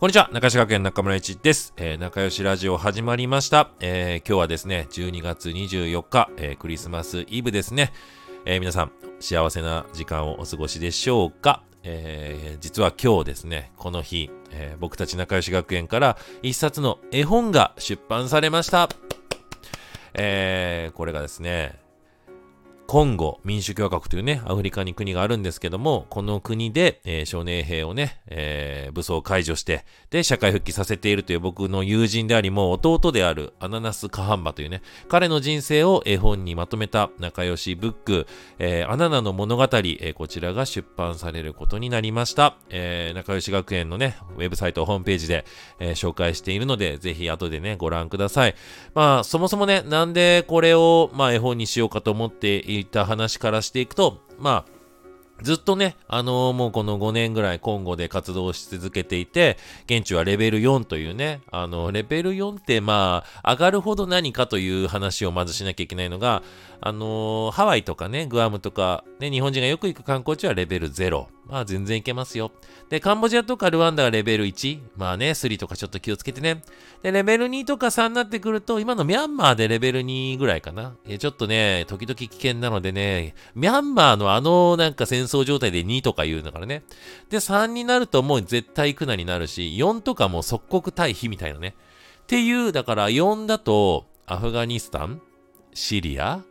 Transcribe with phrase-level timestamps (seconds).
[0.00, 1.74] こんにちは、中吉学園中村一です。
[1.76, 3.70] えー、仲良しラジオ始まりました。
[3.80, 7.92] えー、今日はですね、12月24日、えー、クリスマスイブですね。
[8.44, 11.64] え、皆さん、幸せな時間をお過ごしでしょうか？
[11.82, 18.88] え、実は今日ですね、この日、え、僕たち仲良し学園から一冊の絵本が出版されました。
[20.14, 21.80] え、これがですね、
[22.88, 38.26] コンゴ民主共和国というね、アフリカに国があるんですけども、この国で、えー、少年兵をね、えー、武装解除して、で、社会復帰させているという僕の友人であり、もう弟であるアナナス・カハンバというね、彼の人生を絵本にまとめた仲良しブック、
[38.58, 42.56] えー、アナナの物語、えー、こちらが出版されることになりました。
[42.70, 45.44] えー、仲良し学園のね、ウェブサイト、ホームページで、
[45.78, 48.54] えー、紹介しているので、ぜひ後でね、ご覧ください。
[48.94, 54.78] まあ、そもそもね、なんでこれを、まあ、絵本にしようかと思っていいった話からしていくと、まあ、
[55.42, 66.42] ずっとね、あのー、もうこの5年ぐらい今後で活動し続けていて、現地はレベル4というね、あの、レベル4ってまあ、上がるほど何かという話をまずしなきゃいけないのが、
[66.80, 71.26] あのー、ハワイとかね、グアムとか、ね、日本人がよく行く観光地はレベル0。
[71.48, 72.52] まあ全然行けますよ。
[72.90, 74.80] で、カンボジアとかルワンダがレベル1。
[74.96, 76.62] まあね、3とかちょっと気をつけてね。
[77.02, 80.94] で、レベル2とか3になってくると、今のミャンマーでレベル2ぐらいかな。
[81.06, 86.82] えちょっとね、時々危険なのでね、ミャンマーのあのなんか戦争状態で2とか言うんだからね。
[87.30, 91.74] で、3になるともう絶対行くなになるし、4とかも即刻退避みたいなね。
[92.22, 95.22] っていう、だから4だと、アフガニスタン、
[95.72, 96.42] シリア、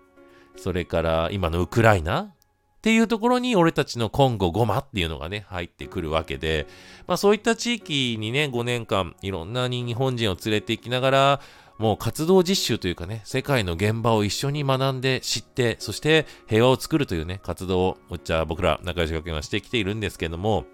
[0.56, 2.34] それから今のウクライナ
[2.78, 6.68] っていうところに俺たちのコンゴゴマっていうのがね、入ってくるわけで、
[7.08, 11.42] まあそういった地域にね、5年間いろんな日本人を連れて行きながら、
[11.80, 20.66] もう活動実習というかね、世界の現場を一緒に学んで知って、そして平和を作るというね、活動を、じゃあ僕ら仲良し学園はしてきているんですけども、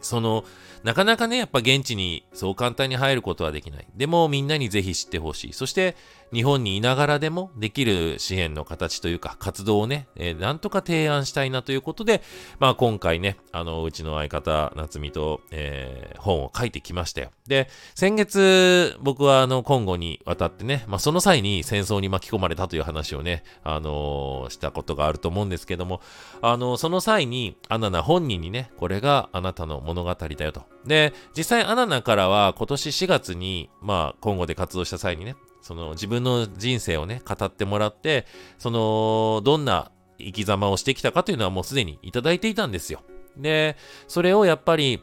[0.00, 0.44] その、
[0.84, 3.86] なかなかね、やっぱ現地にそう簡単に入ることはできない。
[3.96, 5.52] でもみんなにぜひ知ってほしい。
[5.52, 5.96] そして
[6.32, 12.22] 日本にいながらでもできる支援の形というか活動をね、えー、なんとか提案したいなということで、
[12.58, 17.30] まあ今回ね、あの、うちの相方、夏美と、えー、本を書いてきましたよ。
[17.46, 26.00] で、先月僕はあの、今後に渡ってね、まあその際に戦争に巻き込まれたという話をね、あのー、したことがあると思うんですけども、
[26.42, 30.64] あのその際にアナナ本人にね、これがあなたの物語だよと。
[30.84, 35.36] で、実際アナナからは今年4月に、まあ今後で活動した際にね、
[35.68, 38.24] その自分の人生をね、語ってもらって、
[38.56, 43.02] その、どんな生き様をしてきたかというのはもうすでにいただいていたんですよ。
[43.36, 43.76] で、
[44.06, 45.02] それをやっぱり、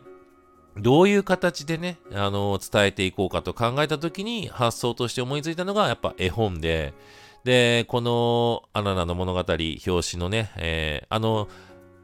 [0.75, 6.95] どういう形でね、あの、伝えていこうかと考えたときに発想として思いついたのがやっぱ絵本で、
[7.43, 11.47] で、このアナナの物語、表紙のね、えー、あの、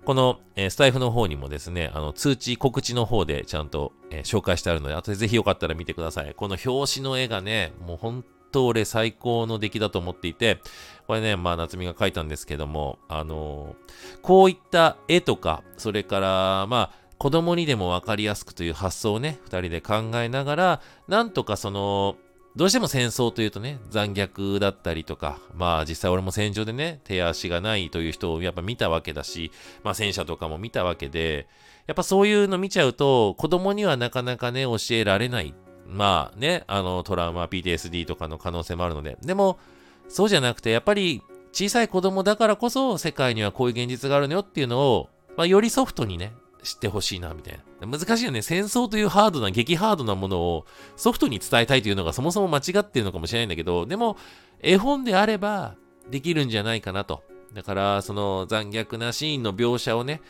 [0.06, 6.36] この、えー、スタイフの方にもですね、あの、通知、告知の方でちゃんと、えー、紹介してあるので、後でぜひよかったら見てください。
[6.36, 10.62] この表紙の絵がね、もう本当俺最高の出来だと思っていて、
[11.08, 22.16] これね、まあ夏美が描いたんですけども、あのー、こういった絵とか、それから、まあ、子供にでもわかりやすくという発想をね、二人で考えながら、なんとかその、
[22.56, 29.52] どうしても戦争というとね、残虐だったりとか、まあ実際俺も戦場でね、手足がないという人をやっぱ見たわけだし、
[29.84, 31.48] まあ戦車とかも見たわけで、
[31.88, 35.54] やっぱそういうの見ちゃうと、子供にはなかなかね、教えられない
[35.92, 39.18] まあね、あの、トラウマ、PTSD とかの可能性もあるので。
[39.22, 39.60] でも、
[40.08, 41.22] そうじゃなくて、やっぱり
[41.52, 47.88] 小さい子供だからこそ世界にはこういう現実があるのよっていうのを、まあ、よりソフトにね、知ってほしいな、みたいな。
[47.88, 48.42] 難しいよね。
[48.42, 50.66] 戦争というハードな、激ハードなものを
[50.96, 54.18] ソフトに伝えたいというのがそもそも間違ってるのかもしれないんだけど、でも、
[54.62, 55.76] 絵本であれば
[56.10, 57.24] できるんじゃないかなと。
[57.54, 60.22] だから、その残虐なシーンの描写をね、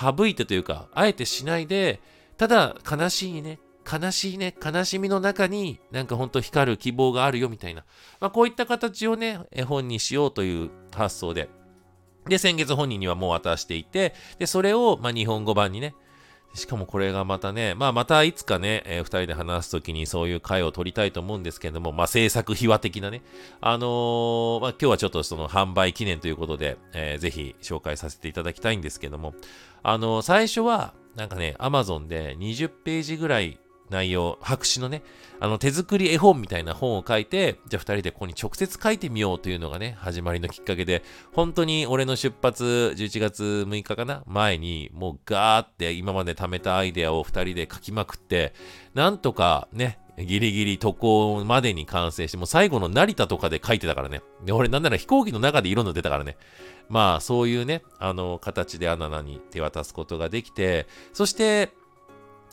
[0.00, 2.00] 省いてというか、あえてしないで、
[2.36, 3.58] ただ悲しいね、
[3.90, 7.84] 悲しいね、悲しみの中になんかほんと光る希望があるよみたいな。
[8.20, 11.48] まあ、こういった形をね、絵本にしようという発想で。
[12.26, 15.94] で、先月本人にはもう渡していて、で、それを、ま、日本語版にね、
[16.54, 23.22] しかもこれがまたね、まあまたいつかね、えー、二人で話すときにそういう回を取りたいと思うんですけども、まあ制作秘話的なね、
[23.60, 29.34] あのー、まあ今日はちょっとその販売記念ということで、えー、ぜひ紹介させていただきたいんですけども、
[29.82, 33.58] あのー、最初は、なんかね、アマゾンで20ページぐらい
[33.90, 35.02] 内容、白紙のね、
[35.40, 41.02] あの手作り絵本みたいな本を書いて、じゃあ二人でここに直接書いてみようというのがね、始まりのきっかけで、
[41.32, 48.52] 本当に俺の出発11月6日かな前に、もうガーって今まで貯めたアイデアを二人で書きまくって、
[48.94, 54.22] なんとかね、ギリギリ渡航までに完成して、もう最後の成田とかで書いてたからね。
[54.44, 56.36] で、俺なんなら飛行機の中で色の出たからね。
[56.88, 61.70] まあ、そういうね、あの、形でアナナに手渡すことができて、そして、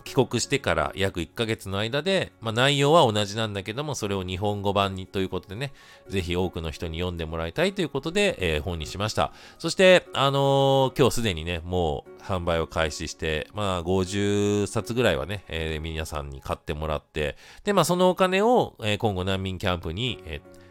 [0.05, 5.73] 帰国してから約1ヶ月の間で、まあ、内容は同じなんだけども、それを日本語版にということでね、
[6.07, 9.33] ぜひ多くの人に読んでもらいたいということで、えー、本にしました。
[9.57, 20.64] そして、あのー、今日すでにね、もう販売を開始して、まあ、50冊ぐらいはね、えー、皆さんに買ってもらって、で、まあ、そのお金を、え今後難民キャンプに、えー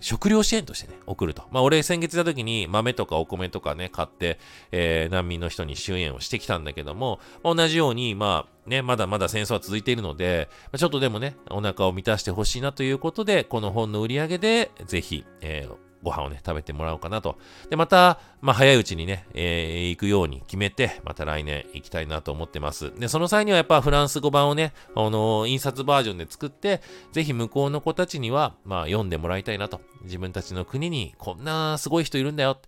[0.00, 1.44] 食料支援としてね、送ると。
[1.50, 4.38] まあ、俺先月行った時に豆とかお米とかね、買って、
[4.72, 17.36] えー、難民の人に支援をしてきたんだけども、同じように、まあ、ね、まだまだ戦争は続いているので、ちょっとでもね、お腹を満たしてほしいなということで、この本の売り上げで、ぜひ、えー、ご飯をね、食べてもらおうかなと。
[17.68, 22.92] で、また、まあ、早いうちにね、えー、行くように決めて、また来年行きたいなと思ってます。
[22.98, 26.80] で、その際にはやっぱフランス語版をね、あのー、印刷バージョンで作って、
[27.12, 29.80] ぜひ向こうの子たちには、まあ、読んでもらいたいなと。
[30.04, 32.58] 自分たちの国にこんなすごい人いるんだよ。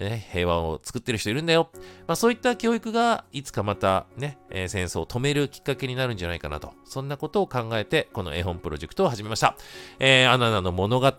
[0.00, 1.70] ね、平和を作ってる人いるんだよ。
[2.06, 6.72] まあ、そういった教育がいつかまたね、えー、戦争を止めるきっかけになるんじゃないかなと。
[6.84, 9.56] そんなことを考えて、この絵本プロジェクトを始めました。
[9.98, 11.12] えー、アナナの物語、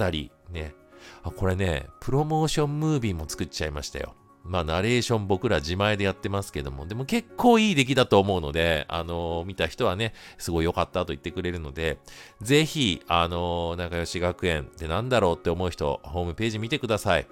[0.52, 0.74] ね、
[1.24, 4.16] あ、これね、プロモーションムービーも作っちゃいましたよ。
[4.44, 12.00] まあ、ナレーション僕ら自前でやってますけども、でも結構いい出来だと思うので、あのー、見た人はね、すごい良かったと言ってくれるので、
[12.42, 17.28] ぜひ、あのー、仲良し学園ってなんだろうって思う人、ホームページ見てください。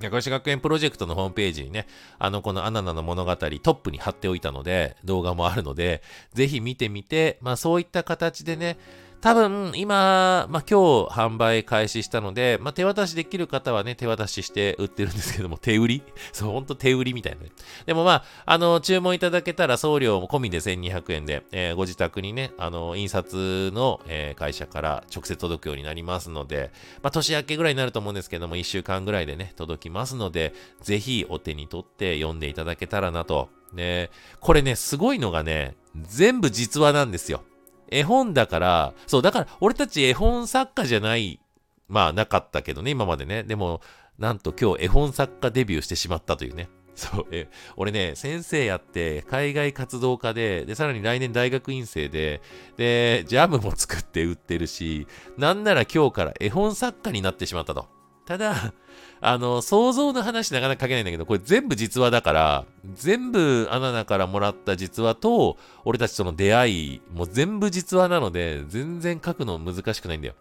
[0.00, 1.86] 仲良し学園プロジェクトのホームページにね、
[2.18, 6.02] あの、このアナナの物語トップに貼っておいたので、動画もあるので、
[6.32, 8.76] ぜひ見てみて、まあそういった形でね、
[9.24, 16.02] 多分、今、まあ、今日販売開始したので、まあ、手渡しできる方はね、手渡しして売ってるんですけども、手売り？
[16.34, 17.48] そう、ほんと手売りみたいなね。
[17.86, 26.70] でもまあ、あの、注文いただけたら送料も込みで1200円で、えー、ご自宅にね、あの、印刷の、えー、会社から直接届くようになりますので、
[27.02, 33.48] まあ、年明けぐらいになると思うんですけども、1週間ぐらいでね、届きますので、ぜひお手に取って読んでいただけたらなと。
[33.72, 34.10] ね、
[34.40, 37.42] これね、すごいのがね、全部実話なんですよ。
[37.90, 41.40] 絵本だから、そう、だから俺たち絵本作家じゃない、
[41.88, 43.42] まあなかったけどね、今までね。
[43.42, 43.80] でも、
[44.18, 46.68] なんと今日絵本作家デビューしてしまったというね。
[46.94, 52.40] そう、え、俺ね、先生やって、海外活動家で、で、さらに来年大学院生で、
[52.76, 57.88] で、ジャムも作って売ってるし、なんなら今日から絵本作家になってしまったと。
[58.26, 58.72] ただ、
[59.20, 70.34] あの、想像の話なかなか書けないんだけど、これ全部実話だから、全部アナナからもらった実話と、俺たちとの出会い、もう全部実話なので、全然書くの難しくないんだよ。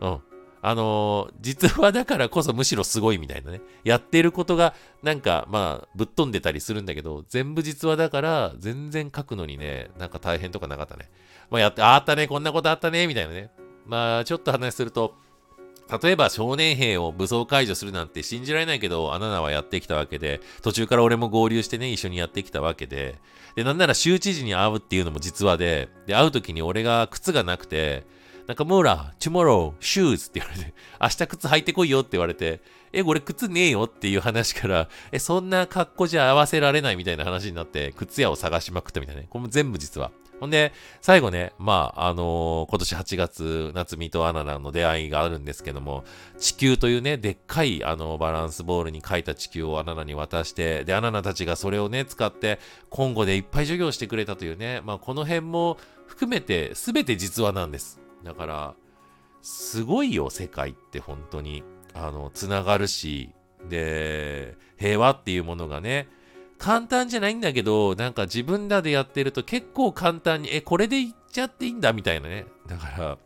[0.00, 0.20] うん。
[0.62, 3.62] あの、実話だからこそむしろすごいみたいなね。
[3.82, 11.08] やってることがなんかまあぶっ飛んでたりするんだけど、全部実話だから全然書くのにね、なんか大変とかなかったね。
[11.50, 13.50] まあやって、あったね、こんなことあったね、みたいなね。
[13.86, 15.14] まあちょっと話すると、
[15.98, 23.18] 例えば少年兵を武装解除するなんて信じられないけど、アナナはやってきたわけで、途中から俺も合流してね、一緒にやってきたわけで、
[23.56, 28.06] で、なんなら州知事に会うっていうのも実話で、で、会う時に俺が靴がなくて、
[28.46, 32.60] なんか、ムーラ、tomorrow, shoes って言われて、 明日靴履いてこいよって言われて、
[32.92, 39.28] え、俺靴ねえよっていう話から、え、そんな格好じゃ合わせられないみたいな話になって、靴屋を探しまくったみたいなね。
[39.30, 40.10] これも全部実は。
[40.40, 40.72] ほんで、
[41.02, 46.02] 最後ね、まあ、あのー、今年8月、夏ミとアナナの出会いがあるんですけども、
[46.38, 58.00] 地球というね、でっかい、あの、バランスボールに書いた地球をアナナに渡して、で、アナナたちがそれをね、使って、今後でいっぱい授業してくれたというね、まあ、この辺も含めて、すべて実話なんです。
[58.24, 58.74] だから、
[59.42, 61.62] すごいよ、世界って本当に。
[61.92, 63.30] あの、つながるし、
[63.68, 66.08] で、平和っていうものがね、
[66.60, 72.44] 簡単じゃないんだけど、なんか自分らでやってると結構簡単に、え、これでいっちゃっていいんだみたいなね。
[72.68, 73.18] だから、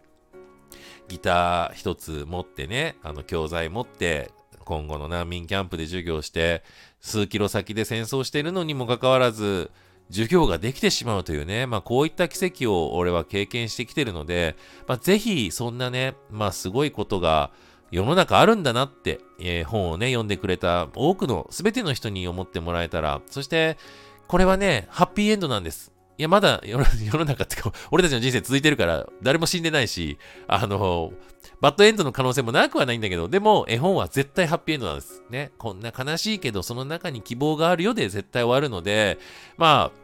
[1.08, 4.30] ギター一つ持ってね、あの教材持って、
[4.64, 6.62] 今後の難民キャンプで授業して、
[7.00, 9.72] 数キロ先で戦争してるのにもかかわらず、
[10.10, 14.54] 授業ができてしまうというね、まあこういった奇跡を俺は経験してきてるので、
[14.86, 17.50] まあぜひそんなね、まあすごいことが、
[17.94, 23.78] 世の中あるんだなって、えー、本をね、読んでくれた多くの全ての人に思ってもらえたら、そして、
[24.26, 25.92] これはね、ハッピーエンドなんです。
[26.18, 31.12] いや、まだ 世の中ってか、俺たちの人生続いてるから、誰も死んでないし、あの、
[31.60, 35.52] バッドエンドの可能性もなくはないんだけど、でも、絵本は絶対ハッピーエンドなんですね。
[35.56, 39.18] こんな悲しいけど、その中に希望があるよで絶対終わるので、
[39.56, 40.03] まあ、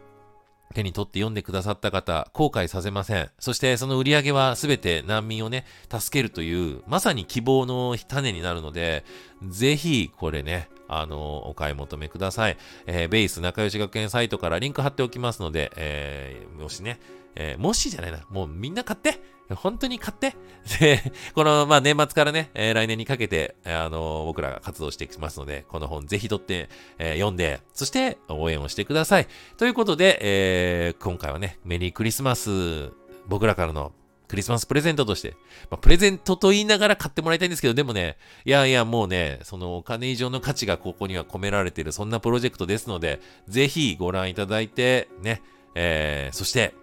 [0.73, 3.29] 手に取って読んでくださった方、後悔させません。
[3.39, 9.03] そしてその売り上げはすべて難民をね、助けるという、まさに希望の種になるので、
[9.47, 12.57] ぜひこれね、あの、お買い求めください。
[12.85, 16.99] えー、ベース仲良し学園サイトからリンク貼っておきますので、えー、もしね、
[17.35, 19.21] えー、もしじゃないな、もうみんな買って、
[19.55, 20.35] 本当に買って。
[20.79, 21.01] で、
[21.33, 29.27] この、まあ、年末からね、えー、来年にかけて、あのー、僕らが活動していきますので、この本ぜひ取って、えー、読んで、そして応援をしてください。
[29.57, 32.91] ということで、え、今回はね、メリークリスマス、
[33.27, 33.93] 僕らからの
[34.31, 35.35] クリスマスプレゼントとして、
[35.69, 38.15] まあ、プレゼントと言いながら買ってもらいたいんですけど、でもね、
[38.45, 45.41] いやいや、もうね、そのお金以上の価値がここには込められている、そんなプロジェクトですので、ぜひご覧いただいて、ね、
[45.75, 46.73] えー、そして、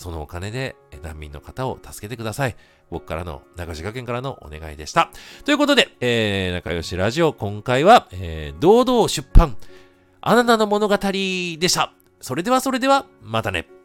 [0.00, 2.56] そのお金で難民の方を助けてください。
[2.90, 5.10] 僕からの、中志学園からのお願いでした。
[5.44, 9.58] ということで、えー、仲良しラジオ、今回は、えー、堂々出版、
[10.22, 11.10] あなたの物語で
[11.68, 11.92] した。
[12.22, 13.79] それではそれでは、またね。